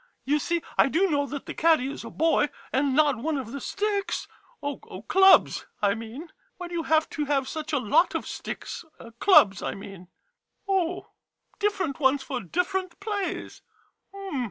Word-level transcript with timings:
You 0.25 0.39
see, 0.39 0.63
I 0.79 0.87
do 0.89 1.11
know 1.11 1.27
that 1.27 1.45
the 1.45 1.53
caddy 1.53 1.87
is 1.91 2.03
a 2.03 2.09
boy, 2.09 2.49
and 2.73 2.95
not 2.95 3.17
one 3.19 3.37
of 3.37 3.51
the 3.51 3.61
sticks— 3.61 4.27
oh, 4.63 4.79
clubs, 5.07 5.67
I 5.79 5.93
mean. 5.93 6.31
Why 6.57 6.69
do 6.69 6.73
you 6.73 6.81
have 6.81 7.07
to 7.11 7.25
have 7.25 7.47
such 7.47 7.71
a 7.71 7.77
lot 7.77 8.15
of 8.15 8.25
sticks— 8.25 8.83
clubs, 9.19 9.61
I 9.61 9.75
mean? 9.75 10.07
Oh, 10.67 11.09
different 11.59 11.99
ones 11.99 12.23
for 12.23 12.41
different 12.41 12.99
plays. 12.99 13.61